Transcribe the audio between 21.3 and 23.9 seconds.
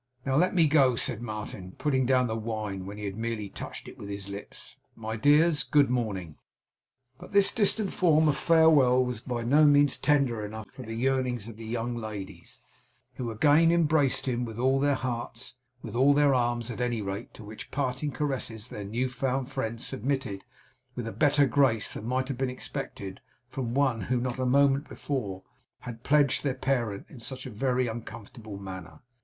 grace than might have been expected from